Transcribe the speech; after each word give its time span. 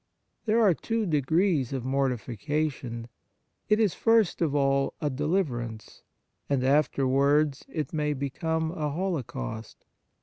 There 0.47 0.59
are 0.59 0.73
two 0.73 1.05
degrees 1.05 1.73
of 1.73 1.83
mortifica 1.83 2.71
tion: 2.71 3.07
it 3.69 3.79
is, 3.79 3.93
first 3.93 4.41
of 4.41 4.55
all, 4.55 4.95
a 4.99 5.11
deliverance, 5.11 6.01
and 6.49 6.63
afterwards 6.63 7.63
it 7.69 7.93
may 7.93 8.13
become 8.13 8.71
a 8.71 8.89
holo 8.89 9.21
caust. 9.21 9.85